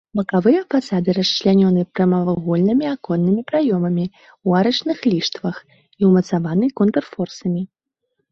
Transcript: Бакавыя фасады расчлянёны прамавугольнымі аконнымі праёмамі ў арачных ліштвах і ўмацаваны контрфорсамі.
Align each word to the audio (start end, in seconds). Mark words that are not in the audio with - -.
Бакавыя 0.17 0.61
фасады 0.73 1.09
расчлянёны 1.17 1.81
прамавугольнымі 1.97 2.85
аконнымі 2.93 3.41
праёмамі 3.51 4.05
ў 4.07 4.49
арачных 4.61 4.99
ліштвах 5.11 5.55
і 5.75 6.01
ўмацаваны 6.13 6.65
контрфорсамі. 6.81 7.61